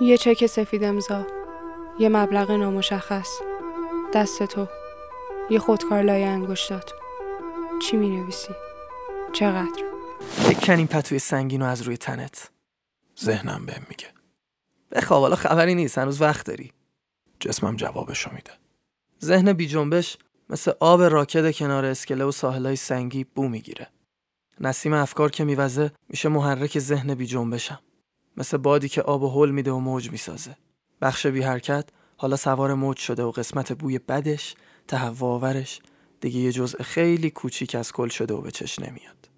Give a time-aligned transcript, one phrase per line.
[0.00, 1.26] یه چک سفید امضا
[1.98, 3.28] یه مبلغ نامشخص
[4.14, 4.68] دست تو
[5.50, 6.92] یه خودکار لای انگشتات.
[7.82, 8.54] چی می نویسی؟
[9.32, 9.84] چقدر؟
[10.50, 12.50] بکن این پتوی سنگین رو از روی تنت.
[13.20, 14.06] ذهنم بهم میگه.
[14.92, 16.72] بخواب حالا خبری نیست هنوز وقت داری.
[17.40, 18.52] جسمم جوابشو میده.
[19.24, 20.18] ذهن بی جنبش
[20.50, 23.86] مثل آب راکد کنار اسکله و ساحلای سنگی بو می‌گیره.
[24.60, 27.80] نسیم افکار که میوزه میشه محرک ذهن بی جنبشم.
[28.40, 30.56] مثل بادی که آب و حل میده و موج می‌سازه.
[31.02, 31.84] بخش بی حرکت
[32.16, 34.54] حالا سوار موج شده و قسمت بوی بدش
[34.88, 35.80] تهوع‌آورش
[36.20, 39.28] دیگه یه جزء خیلی کوچیک از کل شده و به چش نمیاد.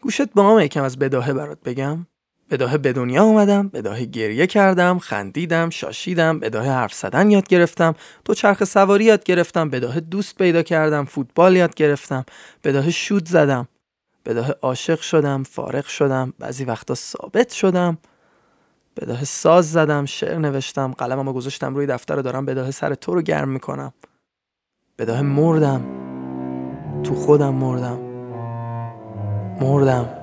[0.00, 2.06] گوشت با هم یکم از بداهه برات بگم.
[2.50, 7.94] بداهه به دنیا اومدم بداهه گریه کردم خندیدم شاشیدم بداهه حرف زدن یاد گرفتم.
[8.24, 12.24] تو چرخ سواری یاد گرفتم بداهه دوست پیدا کردم فوتبال یاد گرفتم.
[12.64, 13.68] بداهه شود زدم.
[14.24, 17.98] بداهه عاشق شدم فارغ شدم بعضی وقتا ثابت شدم.
[18.96, 23.22] بداهه ساز زدم شعر نوشتم قلممو گذاشتم روی دفتر و دارم بداهه سر تو رو
[23.22, 23.92] گرم می‌کنم.
[24.98, 25.84] بداهه مردم.
[27.02, 27.98] تو خودم مردم.
[29.60, 30.20] مردم.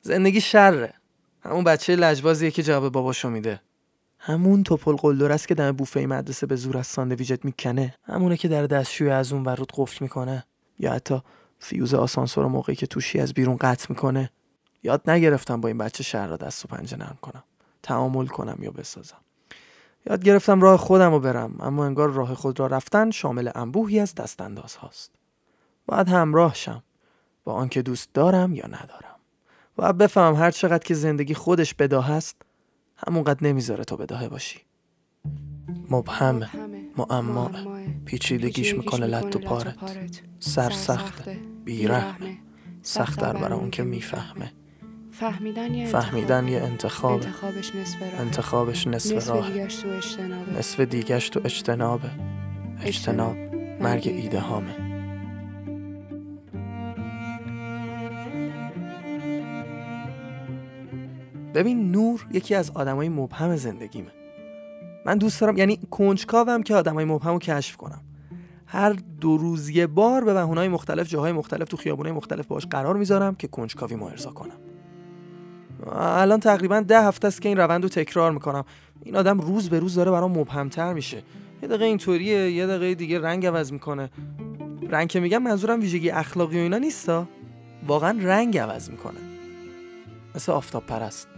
[0.00, 0.94] زندگی شره.
[1.42, 3.60] همون بچه لجبازیه که جواب باباشو میده.
[4.26, 7.94] همون تپل قلدر است که دم بوفه مدرسه به زور از ساندویچت می‌کنه.
[8.04, 10.44] همونه که در دستشویی رو از اون ور قفل می‌کنه.
[10.78, 11.22] یا حتی
[11.58, 14.30] فیوز آسانسور موقعی که توشی از بیرون قطع می‌کنه.
[14.82, 17.44] یاد نگرفتم با این بچه شرها دست و پنجه نرم کنم.
[17.82, 19.20] تعامل کنم یا بسازم.
[20.06, 21.56] یاد گرفتم راه خودم رو برم.
[21.60, 25.12] اما انگار راه خود را رفتن شامل انبوهی از دستانداز هاست.
[25.86, 26.82] باید همراه شم.
[27.44, 29.16] با آنکه دوست دارم یا ندارم.
[29.76, 32.36] باید بفهمم هر چقدر که زندگی خودش بداه است
[32.96, 34.58] همونقدر نمی‌ذاره تو بداهه باشی.
[35.90, 36.48] مبهمه
[36.98, 37.50] معما
[38.04, 39.76] پیچیدگیش می‌کنه لط و پارت.
[40.38, 42.38] سر سخته بیرحمه.
[42.82, 44.52] سخت در برای اون که می‌فهمه.
[45.10, 49.50] فهمیدن یه فهمیدن یه انتخابه انتخابش نصف انتخابش نصف راه.
[49.52, 50.58] دیگش تو اجتنابه.
[50.58, 52.10] نصف دیگش تو اجتنابه.
[52.82, 53.36] اجتناب
[53.80, 54.40] مرگ ایده
[61.54, 64.10] ببین نور یکی از آدمای مبهم زندگیمه.
[65.06, 68.00] من دوست دارم یعنی کنجکاوم که آدمای مبهم رو کشف کنم.
[68.66, 72.96] هر دو روز یه بار به بهونه‌های مختلف جاهای مختلف تو خیابونای مختلف باش قرار
[72.96, 74.56] می‌ذارم که کنجکاوی ما ارضا کنم.
[75.96, 78.64] الان تقریبا ده هفته است که این روند رو تکرار می‌کنم.
[79.02, 81.22] این آدم روز به روز داره برام مبهمتر میشه.
[81.62, 84.10] یه دقیقه اینطوریه یه دقیقه دیگه رنگ عوض می‌کنه.
[84.90, 87.28] رنگ که میگم منظورم ویژگی اخلاقی و اینا نیستا.
[87.86, 89.20] واقعا رنگ عوض می‌کنه.
[90.34, 91.28] مثل آفتاب پرست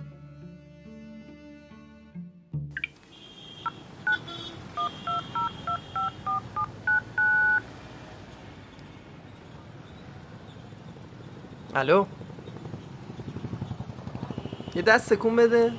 [11.76, 12.06] الو؟
[14.75, 15.72] یه دست سکون بده.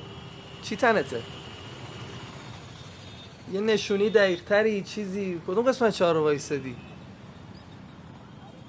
[0.62, 1.22] چی تنته؟
[3.52, 5.40] یه نشونی دقیق تری چیزی.
[5.46, 6.76] کدوم قسمت چهار رو وایسادی؟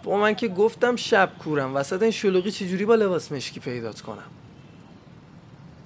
[0.03, 1.75] با من که گفتم شب کورم.
[1.75, 4.29] وسط این شلوغی چجوری با لباس مشکی پیدات کنم؟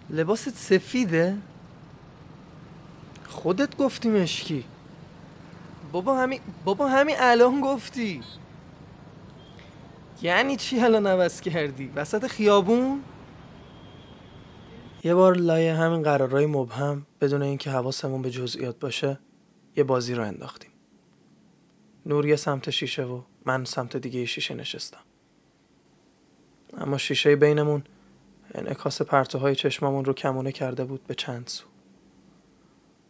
[0.09, 1.37] لباست سفیده.
[3.27, 4.63] خودت گفتی مشکی.
[5.91, 8.21] بابا همین بابا همین الان گفتی.
[10.23, 13.03] یعنی چی الان عوض کردی؟ وسط خیابون؟
[15.03, 19.19] یه بار لای همین قرارهای مبهم بدون اینکه حواسمون به جزئیات باشه
[19.75, 20.69] یه بازی رو انداختیم.
[22.05, 25.01] نور یه سمت شیشه و من سمت دیگه شیشه نشستم.
[26.77, 27.83] اما شیشه بینمون
[28.53, 31.65] انعکاس پرتوهای چشمامون رو کمونه کرده بود به چند سو.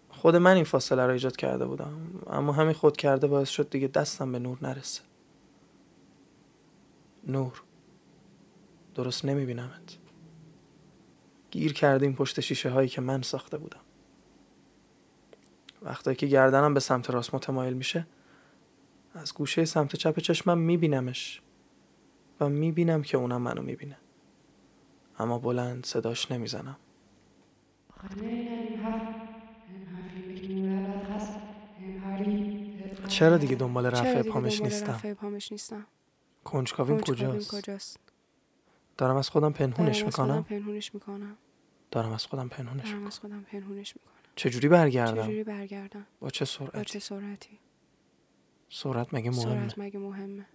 [0.09, 1.94] خود من این فاصله رو ایجاد کرده بودم
[2.30, 5.01] اما همین خود کرده باعث شد دیگه دستم به نور نرسه.
[7.28, 7.63] نور.
[8.95, 9.97] درست نمیبینمت.
[11.51, 13.79] گیر کردیم پشت شیشه هایی که من ساخته بودم.
[15.81, 18.07] وقتی که گردنم به سمت راست متمایل میشه
[19.13, 21.42] از گوشه سمت چپ چشمم میبینمش
[22.39, 23.98] و می‌بینم که اونم منو می‌بینه.
[25.19, 26.77] اما بلند صداش نمی‌زنم.
[33.07, 35.01] چرا دیگه دنبال رفع پامش نیستم؟
[36.44, 37.98] کنجکاویم کجاست؟ کجاست؟
[38.98, 41.38] دارم از خودم دارم پنهونش از خودم می‌کنم پنهونش می‌کنم.
[41.92, 43.07] دارم از خودم پنهونش دارم می‌کنم.
[43.07, 44.13] از خودم پنهونش می‌کنم.
[44.36, 47.60] چجوری برگردم؟ چجوری برگردم؟ با چه با سرعتی چه سرعتی؟
[48.69, 50.45] سرعت مگه مهمه؟ سرعت مگه مهمه؟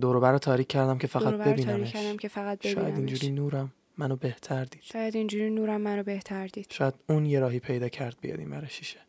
[0.00, 1.92] دور و بر رو تاریک کردم که فقط بر تاریک ببینمش.
[1.92, 2.98] کردم که فقط شاید ببینمش.
[2.98, 4.82] اینجوری نورم منو بهتر دید.
[4.82, 6.66] شاید اینجوری نورم منو بهتر دید.
[6.70, 9.00] شاید اون یه راهی پیدا کرد بیاد این شیشه.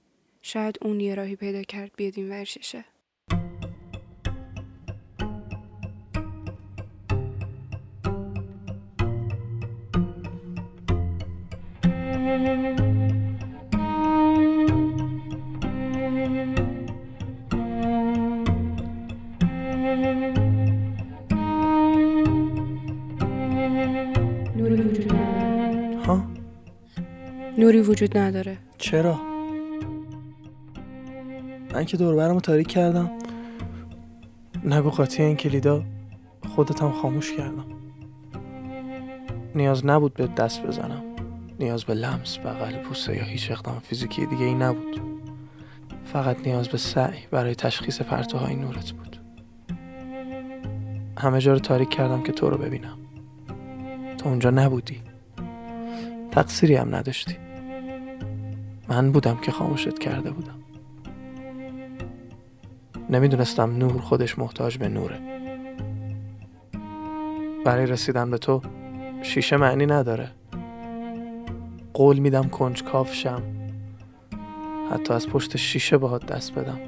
[0.41, 2.85] شاید اون یه راهی پیدا کرد بیاد این شیشه.
[26.05, 26.23] ها؟
[27.57, 28.57] نوری وجود نداره.
[28.77, 29.19] چرا؟
[31.73, 33.11] من که دور برمو تاریک کردم.
[34.63, 35.83] نگو قاطی این کلیدا
[36.55, 37.65] خودتم خاموش کردم.
[39.55, 41.14] نیاز نبود به دست بزنم.
[41.59, 45.01] نیاز به لمس بغل بوسه یا هیچ اقدام فیزیکی دیگه ای نبود.
[46.05, 49.17] فقط نیاز به سعی برای تشخیص پرتوهای نورت بود.
[51.17, 52.97] همه جا رو تاریک کردم که تو رو ببینم.
[54.17, 55.01] تو اونجا نبودی.
[56.31, 57.37] تقصیری هم نداشتی.
[58.87, 60.59] من بودم که خاموشت کرده بودم.
[63.09, 65.19] نمی‌دونستم نور خودش محتاج به نوره.
[67.65, 68.61] برای رسیدن به تو
[69.21, 70.31] شیشه معنی نداره.
[71.95, 73.41] قول میدم کنج شم.
[74.91, 76.79] حتی از پشت شیشه باهات دست بدم.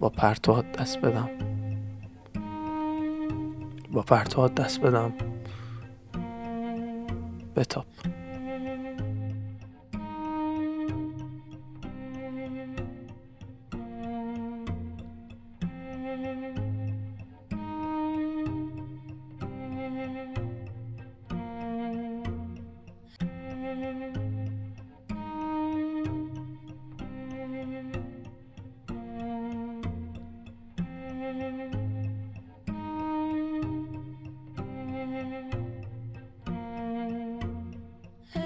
[0.00, 1.28] با پرتوهات دست بدم.
[3.92, 5.12] با پرتوهات دست بدم.
[7.56, 7.84] بتاب.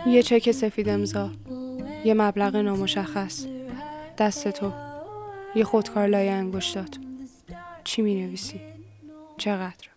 [0.07, 1.31] یه چک سفید امضا
[2.05, 3.47] یه مبلغ نامشخص
[4.19, 4.73] دست تو
[5.55, 6.99] یه خودکار لای انگشتات
[7.85, 8.61] چی می نویسی؟
[9.37, 9.89] چقدر؟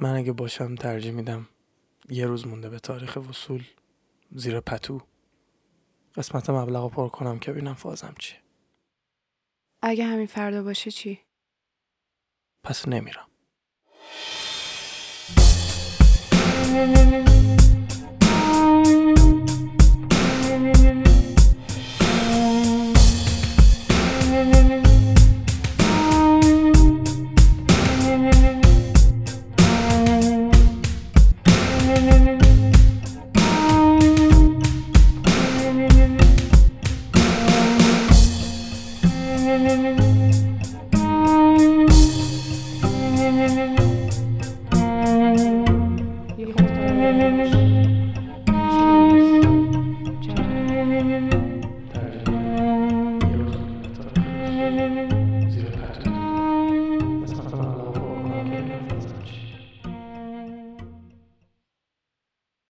[0.00, 1.48] من اگه باشم ترجیح میدم
[2.10, 3.62] یه روز مونده به تاریخ وصول
[4.34, 5.00] زیر پتو.
[6.16, 8.42] قسمت مبلغ پر کنم که ببینم فازم چیه.
[9.82, 11.20] اگه همین فردا باشه چی؟
[12.64, 13.28] پس نمیرم.